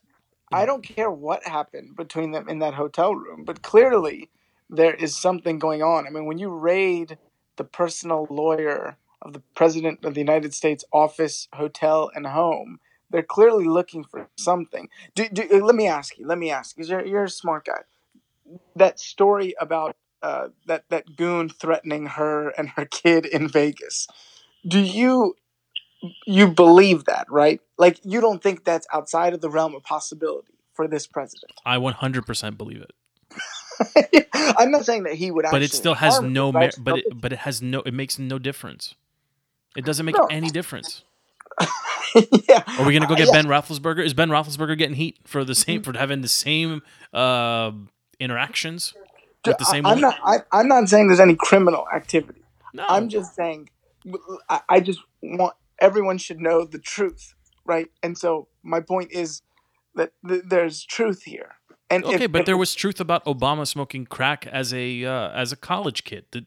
[0.52, 4.30] I don't care what happened between them in that hotel room, but clearly
[4.70, 6.06] there is something going on.
[6.06, 7.18] I mean, when you raid
[7.56, 13.22] the personal lawyer of the president of the United States office, hotel, and home, they're
[13.22, 14.88] clearly looking for something.
[15.14, 16.26] Do, do, let me ask you.
[16.26, 16.84] Let me ask you.
[16.84, 17.80] You're, you're a smart guy.
[18.76, 24.06] That story about uh, that that goon threatening her and her kid in Vegas.
[24.66, 25.36] Do you
[26.26, 27.60] you believe that, right?
[27.76, 31.52] Like you don't think that's outside of the realm of possibility for this president.
[31.66, 34.26] I 100% believe it.
[34.58, 36.68] I'm not saying that he would actually but it still has no mer- but I
[36.68, 38.94] but still it but it has no it makes no difference
[39.76, 40.26] it doesn't make No.
[40.30, 41.04] any difference
[42.48, 42.62] yeah.
[42.78, 43.32] are we gonna go get Yeah.
[43.32, 47.72] ben roethlisberger is ben roethlisberger getting heat for the same for having the same uh
[48.20, 48.94] interactions
[49.46, 50.18] with the same I, am not.
[50.24, 52.42] I, I'm not saying there's any criminal activity.
[52.74, 53.68] no I'm just saying
[54.48, 57.88] I, I just want everyone should know the truth, right?
[58.02, 59.42] And so my point is
[59.94, 61.56] that th- there's truth here.
[61.90, 65.30] And Okay, if, but if there was truth about Obama smoking crack as a uh,
[65.30, 66.24] as a college kid.
[66.30, 66.46] Did,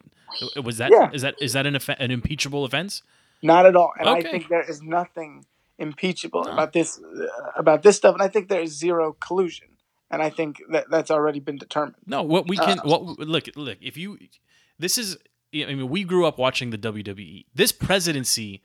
[0.64, 1.10] was that Yeah.
[1.14, 3.04] is that is that an offen- an impeachable offense?
[3.44, 5.46] not at all, and I think there is nothing
[5.80, 6.52] impeachable No.
[6.52, 9.70] about this uh, about this stuff, and I think there is zero collusion,
[10.12, 11.96] and I think that that's already been determined.
[12.06, 14.20] No, what we can Uh, what look look if you
[14.78, 15.18] this is
[15.54, 17.46] I mean we grew up watching the WWE.
[17.54, 18.62] This presidency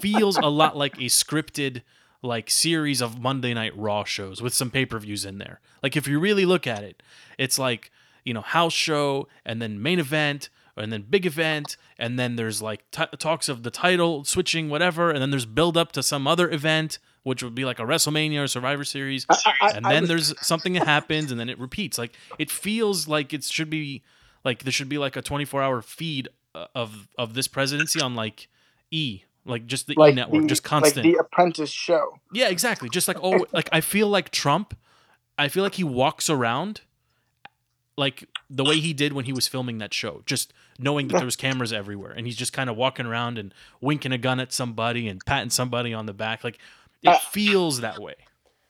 [0.00, 1.82] feels a lot like a scripted
[2.22, 5.60] like series of Monday Night Raw shows with some pay-per-views in there.
[5.82, 7.02] Like if you really look at it,
[7.38, 7.90] it's like,
[8.24, 10.50] you know, house show and then main event
[10.80, 15.10] and then big event and then there's like t- talks of the title switching whatever
[15.10, 18.42] and then there's build up to some other event which would be like a WrestleMania
[18.42, 19.26] or Survivor Series.
[19.28, 21.98] I, I, and I then was- there's something that happens and then it repeats.
[21.98, 24.02] Like it feels like it should be
[24.44, 28.14] like there should be like a 24 hour feed uh, of of this presidency on
[28.14, 28.48] like
[28.90, 31.04] e like just the e network the, just constant.
[31.04, 32.18] like the Apprentice show.
[32.32, 32.88] yeah exactly.
[32.88, 34.74] Just like oh like i feel like trump
[35.38, 36.80] i feel like he walks around
[38.00, 41.26] like the way he did when he was filming that show just knowing that there
[41.26, 44.52] was cameras everywhere and he's just kind of walking around and winking a gun at
[44.52, 46.58] somebody and patting somebody on the back like
[47.02, 48.16] it Uh, feels that way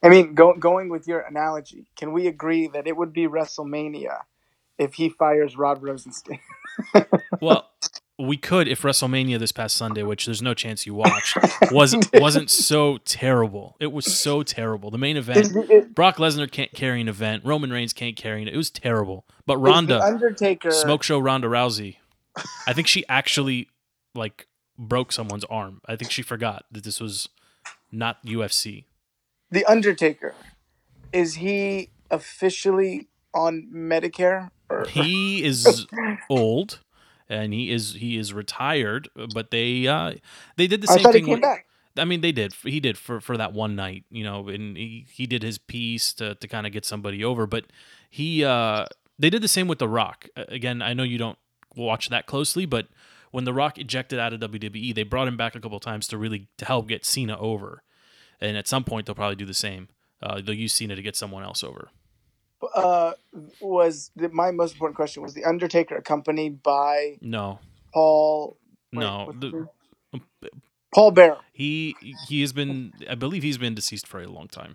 [0.03, 4.19] I mean, go, going with your analogy, can we agree that it would be WrestleMania
[4.79, 6.41] if he fires Rod Rosenstein?
[7.41, 7.67] Well,
[8.21, 11.37] we could if WrestleMania this past Sunday, which there's no chance you watched,
[11.71, 13.77] was wasn't so terrible.
[13.81, 14.91] It was so terrible.
[14.91, 17.45] The main event, Brock Lesnar can't carry an event.
[17.45, 18.49] Roman Reigns can't carry it.
[18.49, 19.25] It was terrible.
[19.47, 20.71] But Ronda, Undertaker.
[20.71, 21.97] smoke show Ronda Rousey,
[22.67, 23.69] I think she actually
[24.15, 24.47] like
[24.79, 25.81] broke someone's arm.
[25.87, 27.29] I think she forgot that this was
[27.93, 28.85] not UFC.
[29.51, 30.35] The Undertaker.
[31.13, 34.51] Is he officially on Medicare?
[34.69, 35.87] Or, He is
[36.31, 36.81] old.
[37.31, 40.15] And he is he is retired, but they uh
[40.57, 41.41] they did the I same thought he thing.
[41.41, 41.67] back.
[41.97, 42.53] I mean, they did.
[42.63, 46.13] He did for for that one night, you know, and he, he did his piece
[46.15, 47.47] to to kind of get somebody over.
[47.47, 47.67] But
[48.11, 48.87] he uh
[49.19, 50.29] they did the same with The Rock.
[50.37, 51.39] Again, I know you don't
[51.77, 52.89] watch that closely, but
[53.31, 56.19] when The Rock ejected out of WWE, they brought him back a couple times to
[56.19, 57.85] really to help get Cena over.
[58.41, 59.89] And at some point, they'll probably do the same.
[60.23, 61.91] Uh, they'll use Cena to get someone else over.
[62.75, 63.13] Uh,
[63.61, 67.59] was the, my most important question was the Undertaker accompanied by No,
[67.93, 68.57] Paul?
[68.93, 69.33] wait, no.
[69.39, 69.69] The-
[70.93, 71.37] Paul Bear.
[71.53, 71.95] he
[72.29, 72.93] he has been.
[73.09, 74.75] I believe he's been deceased for a long time.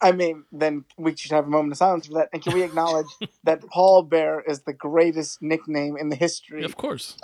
[0.00, 2.28] I- mean, then we should have a moment of silence for that.
[2.32, 3.06] And can we acknowledge
[3.44, 6.62] that Paul Bear is the greatest nickname in the history?
[6.64, 7.16] Of course,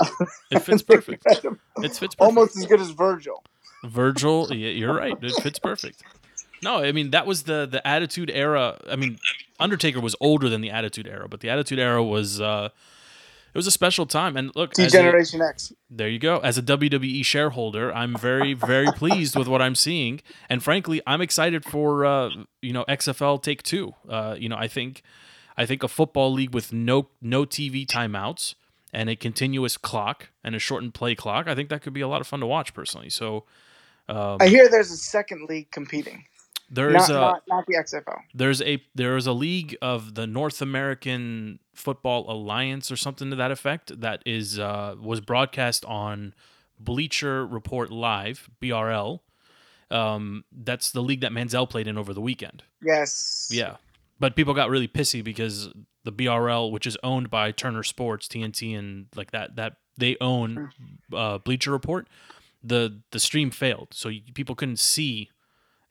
[0.50, 1.24] it fits perfect.
[1.26, 2.16] It fits perfect.
[2.18, 3.44] Almost as good as Virgil.
[3.84, 5.16] Virgil, yeah, you're right.
[5.22, 6.02] It fits perfect.
[6.62, 8.78] No, I mean that was the the Attitude Era.
[8.88, 9.18] I mean,
[9.58, 12.70] Undertaker was older than the Attitude Era, but the Attitude Era was uh
[13.54, 14.36] it was a special time.
[14.36, 15.72] And look, D-Generation X.
[15.88, 16.38] there you go.
[16.38, 21.20] As a WWE shareholder, I'm very very pleased with what I'm seeing, and frankly, I'm
[21.20, 23.94] excited for uh you know XFL Take Two.
[24.08, 25.02] Uh, you know, I think
[25.56, 28.54] I think a football league with no no TV timeouts
[28.92, 31.48] and a continuous clock and a shortened play clock.
[31.48, 33.10] I think that could be a lot of fun to watch personally.
[33.10, 33.44] So.
[34.08, 36.26] Um, I hear there's a second league competing.
[36.70, 38.18] There's Not, a not, not the XFL.
[38.34, 43.36] there's a there is a league of the North American Football Alliance or something to
[43.36, 46.34] that effect that is uh, was broadcast on
[46.78, 49.20] Bleacher Report Live BRL.
[49.90, 52.64] Um, that's the league that Manziel played in over the weekend.
[52.82, 53.48] Yes.
[53.52, 53.76] Yeah,
[54.18, 55.68] but people got really pissy because
[56.02, 60.70] the BRL, which is owned by Turner Sports, TNT, and like that, that they own
[61.14, 62.08] uh, Bleacher Report.
[62.64, 65.30] The the stream failed, so you, people couldn't see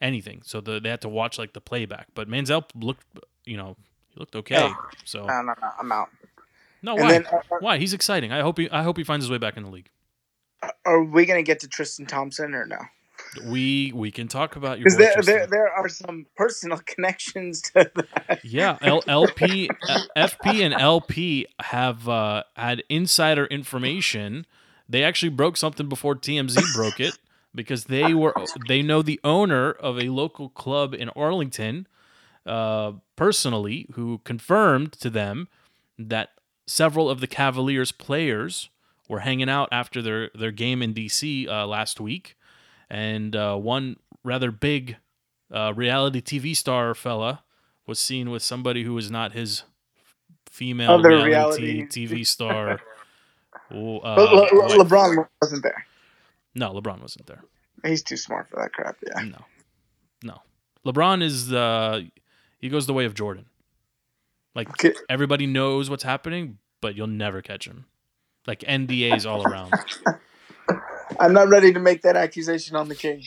[0.06, 0.42] anything.
[0.46, 2.08] So the, they had to watch like the playback.
[2.16, 3.06] But Manziel looked,
[3.46, 3.78] you know,
[4.10, 4.56] he looked okay.
[4.56, 4.76] Yeah.
[5.06, 5.70] So No, no, no.
[5.80, 6.10] I'm out.
[6.84, 7.12] no, And why?
[7.12, 7.78] then, uh, why?
[7.80, 8.32] He's exciting.
[8.34, 9.90] I hope he I hope he finds his way back in the league.
[10.86, 12.80] are we gonna get to Tristan Thompson or no?
[13.36, 18.42] We we can talk about your there, there, there are some personal connections to that.
[18.44, 19.70] Yeah, L- LP,
[20.18, 24.46] FP, and LP have uh, had insider information.
[24.90, 27.18] They actually broke something before TMZ broke it
[27.56, 28.34] because they were
[28.68, 31.88] they know the owner of a local club in Arlington
[32.46, 35.48] uh, personally, who confirmed to them
[35.98, 36.30] that
[36.68, 38.70] several of the Cavaliers players
[39.08, 42.38] were hanging out after their their game in DC uh, last week,
[42.90, 44.98] and uh, one rather big
[45.52, 47.44] uh, reality TV star fella
[47.88, 49.64] was seen with somebody who was not his
[50.50, 51.26] female reality,
[51.84, 52.82] reality- TV star.
[53.72, 55.86] Oh, uh, Le- Le- LeBron wasn't there.
[56.56, 57.44] No, LeBron wasn't there.
[57.84, 58.98] He's too smart for that crap.
[59.06, 59.24] Yeah.
[59.24, 59.46] No,
[60.24, 60.42] no.
[60.86, 62.02] LeBron is uh,
[62.60, 63.46] he goes the way of Jordan.
[64.56, 64.94] Like Okay.
[65.10, 67.86] everybody knows what's happening, but you'll never catch him.
[68.48, 69.74] Like NDAs all around.
[71.20, 73.24] I'm not ready to make that accusation on the king.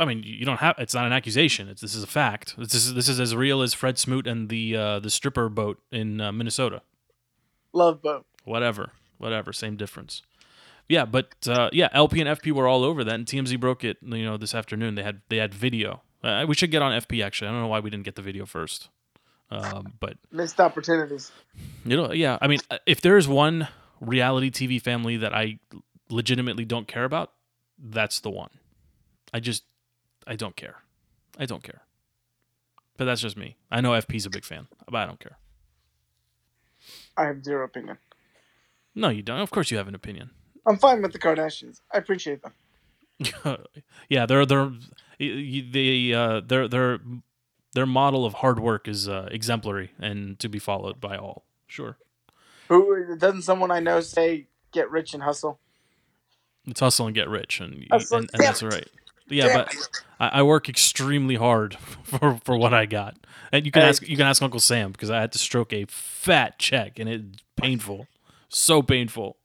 [0.00, 0.76] I mean, you don't have.
[0.78, 1.68] It's not an accusation.
[1.68, 2.54] It's this is a fact.
[2.56, 5.78] This is this is as real as Fred Smoot and the uh, the stripper boat
[5.90, 6.82] in uh, Minnesota.
[7.72, 8.24] Love boat.
[8.44, 10.22] Whatever, whatever, same difference.
[10.88, 13.98] Yeah, but uh, yeah, LP and FP were all over that, and TMZ broke it.
[14.02, 16.02] You know, this afternoon they had they had video.
[16.22, 17.48] Uh, we should get on FP actually.
[17.48, 18.88] I don't know why we didn't get the video first,
[19.50, 21.30] um, but Missed opportunities.
[21.84, 22.38] you know, yeah.
[22.40, 23.68] I mean, uh, if there is one
[24.00, 25.58] reality TV family that I
[26.08, 27.32] legitimately don't care about,
[27.78, 28.50] that's the one.
[29.32, 29.64] I just,
[30.26, 30.76] I don't care.
[31.38, 31.82] I don't care.
[32.96, 33.56] But that's just me.
[33.70, 35.36] I know FP's a big fan, but I don't care.
[37.16, 37.98] I have zero opinion.
[38.94, 39.40] No, you don't.
[39.40, 40.30] Of course, you have an opinion.
[40.68, 41.80] I'm fine with the Kardashians.
[41.94, 42.52] I appreciate them.
[44.08, 44.72] yeah, they're they're
[45.18, 47.00] they uh their their
[47.74, 51.44] their model of hard work is uh, exemplary and to be followed by all.
[51.66, 51.98] Sure,
[52.68, 55.60] Who doesn't someone I know say get rich and hustle?
[56.66, 58.88] it's hustle and get rich, and Hustle, and, and that's right.
[59.28, 59.74] Yeah, Damn but.
[60.20, 63.16] I, I work extremely hard for for what I got,
[63.52, 63.88] and you can Hey.
[63.88, 67.08] ask you can ask Uncle Sam because I had to stroke a fat check, and
[67.08, 68.08] it's painful,
[68.48, 69.36] so painful.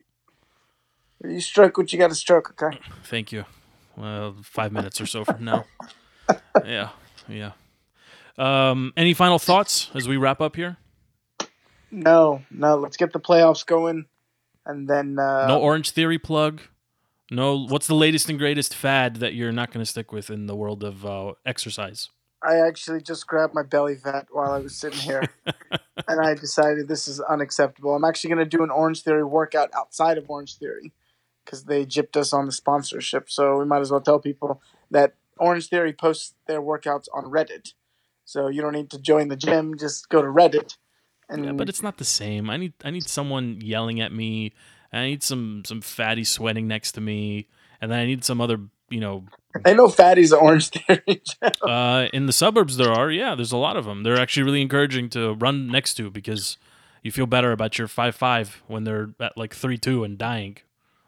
[1.23, 2.77] You stroke what you got to stroke, okay?
[3.05, 3.45] Thank you.
[3.95, 5.65] Well, five minutes or so from now.
[6.65, 6.89] yeah,
[7.27, 7.51] yeah.
[8.37, 10.77] Um, any final thoughts as we wrap up here?
[11.91, 12.75] No, no.
[12.75, 14.05] Let's get the playoffs going,
[14.65, 16.61] and then uh, No Orange Theory plug.
[17.31, 20.47] No, what's the latest and greatest fad that you're not going to stick with in
[20.47, 22.09] the world of uh, exercise?
[22.43, 25.23] I actually just grabbed my belly fat while I was sitting here,
[26.07, 27.95] and I decided this is unacceptable.
[27.95, 30.91] I'm actually going to do an Orange Theory workout outside of Orange Theory
[31.43, 33.29] because they gypped us on the sponsorship.
[33.29, 37.73] So we might as well tell people that Orange Theory posts their workouts on Reddit.
[38.25, 40.77] So you don't need to join the gym; just go to Reddit.
[41.29, 42.49] And Yeah, but it's not the same.
[42.49, 44.53] I need I need someone yelling at me.
[44.91, 47.47] I need some some fatty sweating next to me,
[47.81, 49.25] and then I need some other you know
[49.65, 51.21] I know fatties at Orange Theory.
[51.61, 54.03] uh, in the suburbs there are yeah there's a lot of them.
[54.03, 56.57] They're actually really encouraging to run next to because
[57.01, 60.57] you feel better about your five five when they're at like three two and dying.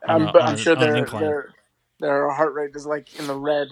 [0.07, 1.53] I'm, but I'm sure their, their
[1.99, 3.69] their heart rate is like in the red.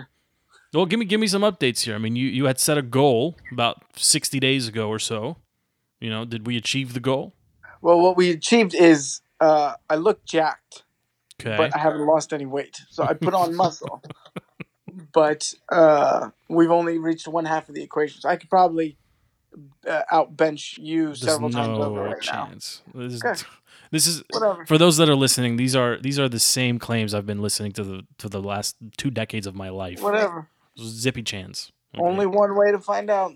[0.73, 1.95] Well, give me give me some updates here.
[1.95, 5.37] I mean, you you had set a goal about sixty days ago or so.
[5.99, 7.33] You know, did we achieve the goal?
[7.81, 10.83] Well, what we achieved is uh, I look jacked.
[11.41, 11.57] Okay.
[11.57, 12.79] but I haven't lost any weight.
[12.89, 14.01] So I put on muscle.
[15.13, 18.21] but uh, we've only reached one half of the equation.
[18.21, 18.97] So I could probably
[19.87, 22.45] uh, outbench you There's several times over right now.
[22.47, 22.81] chance.
[22.93, 23.41] This is, Okay.
[23.93, 24.65] This is Whatever.
[24.65, 25.55] for those that are listening.
[25.55, 28.75] These are these are the same claims I've been listening to the to the last
[28.97, 30.01] two decades of my life.
[30.01, 30.49] Whatever.
[30.77, 31.71] Zippy chance.
[31.95, 32.03] Okay.
[32.03, 33.33] Only one way to find out.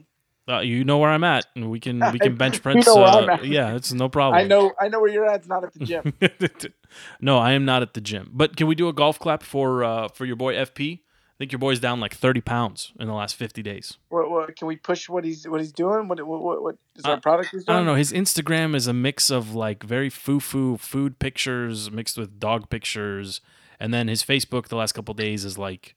[0.49, 2.85] Uh, you know where I'm at, and we can we can bench You press.
[2.87, 4.39] know uh, Yeah, it's no problem.
[4.39, 4.73] I know.
[4.79, 5.41] I know where you're at.
[5.41, 6.13] It's not at the gym.
[7.21, 8.31] no, I am not at the gym.
[8.33, 11.01] But can we do a golf clap for uh, for your boy FP?
[11.38, 14.00] I think your boy's down like 30 pounds in the last 50 days.
[14.10, 16.08] what, what, can we push what he's what he's doing?
[16.08, 17.93] What what what, what is Uh, product he's I don't know.
[17.93, 22.71] His Instagram is a mix of like very foo foo food pictures mixed with dog
[22.71, 23.39] pictures,
[23.80, 25.95] and then his Facebook the last couple days is like,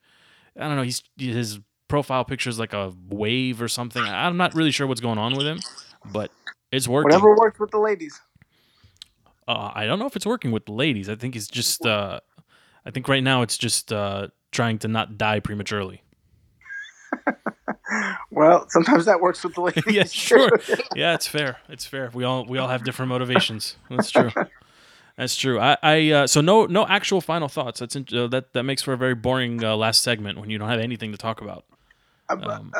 [0.58, 0.82] I don't know.
[0.82, 4.02] He's his profile picture is like a wave or something.
[4.02, 5.60] I'm not really sure what's going on with him,
[6.12, 6.30] but
[6.70, 7.06] it's working.
[7.06, 8.20] Whatever works with the ladies.
[9.48, 11.08] Uh, I don't know if it's working with the ladies.
[11.08, 11.86] I think it's just.
[11.86, 12.20] Uh,
[12.84, 16.02] I think right now it's just uh, trying to not die prematurely.
[18.30, 19.82] Well, sometimes that works with the ladies.
[19.88, 20.48] yeah, sure.
[20.94, 21.58] Yeah, it's fair.
[21.68, 22.10] It's fair.
[22.14, 23.76] We all we all have different motivations.
[23.90, 24.30] That's true.
[25.16, 25.58] That's true.
[25.58, 27.80] I, I uh, so no no actual final thoughts.
[27.80, 30.58] That's in, uh, that that makes for a very boring uh, last segment when you
[30.58, 31.64] don't have anything to talk about.
[32.28, 32.72] Um,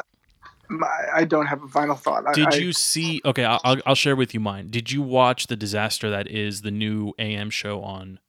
[0.71, 2.25] I- I don't have a final thought.
[2.29, 3.21] I- did I- you see?
[3.25, 4.69] Okay, I'll I'll share with you mine.
[4.71, 8.21] Did you watch the disaster that is the new AM show on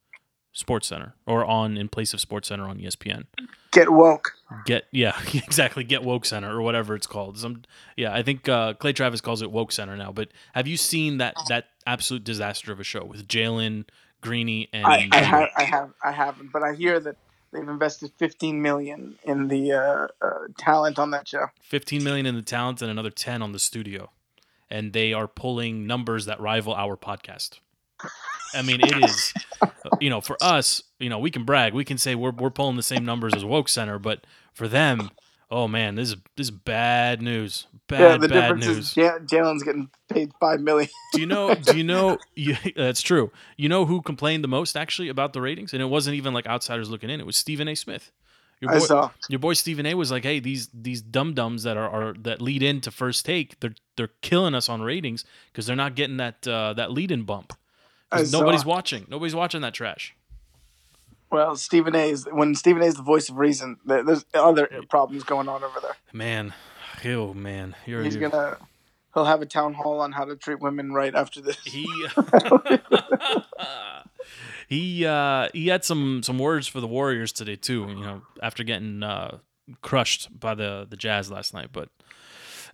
[0.52, 3.24] Sports Center or on in place of Sports Center on ESPN?
[3.72, 4.34] get woke?
[4.64, 5.82] Get yeah, exactly.
[5.82, 7.38] Get woke center or whatever it's called.
[7.38, 7.62] Some
[7.96, 10.12] yeah, I think uh, Clay Travis calls it woke center now.
[10.12, 13.86] But have you seen that that absolute disaster of a show with Jalen
[14.20, 17.16] Greeny and I, I have, I have, I haven't, but I hear that
[17.52, 21.46] they've invested 15 million in the uh, uh, talent on that show.
[21.62, 24.10] 15 million in the talent and another 10 on the studio,
[24.70, 27.58] and they are pulling numbers that rival our podcast.
[28.54, 29.34] I mean, it is,
[30.00, 32.76] you know, for us, you know, we can brag, we can say we're we're pulling
[32.76, 35.10] the same numbers as Woke Center, but for them,
[35.50, 38.78] oh man, this is this is bad news, bad yeah, the bad difference news.
[38.78, 40.90] is Ja- Jalen's getting paid five million.
[41.12, 41.54] Do you know?
[41.54, 42.18] Do you know?
[42.34, 43.30] You, that's true.
[43.56, 46.46] You know who complained the most actually about the ratings, and it wasn't even like
[46.46, 47.20] outsiders looking in.
[47.20, 47.74] It was Stephen A.
[47.74, 48.10] Smith.
[48.60, 49.10] Your I boy, saw.
[49.28, 49.94] your boy Stephen A.
[49.94, 53.58] was like, "Hey, these these dum dums that are, are that lead into first take,
[53.60, 57.24] they're they're killing us on ratings because they're not getting that uh, that lead in
[57.24, 57.52] bump.
[58.32, 59.06] Nobody's watching.
[59.08, 60.14] Nobody's watching that trash.
[61.30, 62.10] Well, Stephen A.
[62.10, 62.86] is when Stephen A.
[62.86, 63.78] is the voice of reason.
[63.86, 65.96] There's other problems going on over there.
[66.12, 66.52] Man,
[67.06, 68.58] oh man, you're, he's gonna
[69.14, 71.58] he'll have a town hall on how to treat women right after this.
[71.64, 71.86] He
[74.68, 77.86] he uh, he had some some words for the Warriors today too.
[77.88, 79.38] You know, after getting uh,
[79.80, 81.70] crushed by the the Jazz last night.
[81.72, 81.88] But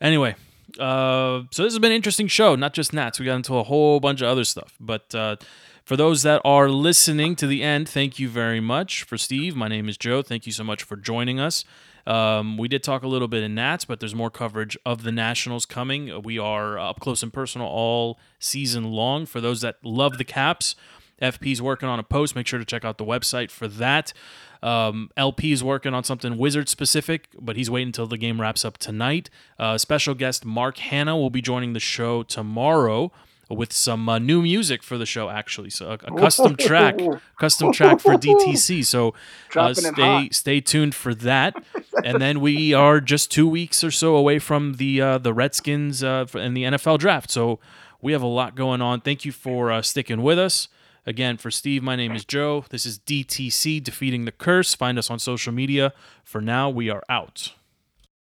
[0.01, 0.35] anyway,
[0.79, 2.55] uh, so this has been an interesting show.
[2.55, 3.19] Not just Nats.
[3.19, 5.15] We got into a whole bunch of other stuff, but.
[5.15, 5.37] Uh,
[5.85, 9.05] for those that are listening to the end, thank you very much.
[9.05, 10.21] For Steve, my name is Joe.
[10.21, 11.65] Thank you so much for joining us.
[12.07, 15.13] Um, we did talk a little bit in Nats, but there's more coverage of the
[15.13, 16.23] Nationals coming.
[16.23, 19.25] We are up close and personal all season long.
[19.25, 20.77] For those that love the Caps,
[21.21, 22.35] FP's working on a post.
[22.37, 24.13] Make sure to check out the website for that.
[24.63, 28.65] Um, LP is working on something Wizard specific, but he's waiting until the game wraps
[28.65, 29.31] up tonight.
[29.59, 33.13] Uh, special guest Mark Hanna will be joining the show tomorrow
[33.51, 35.71] with some uh, new music for the show actually.
[35.71, 36.99] So a, a custom track
[37.39, 39.15] custom track for DTC so
[39.57, 41.57] uh, stay stay tuned for that.
[42.05, 46.03] And then we are just 2 weeks or so away from the uh, the Redskins
[46.03, 47.31] uh, and the NFL draft.
[47.31, 47.59] So
[48.03, 49.01] we have a lot going on.
[49.01, 50.69] Thank you for uh, sticking with us
[51.09, 52.67] again for Steve my name is Joe.
[52.69, 54.75] This is DTC defeating the curse.
[54.75, 55.95] Find us on social media.
[56.23, 57.55] For now we are out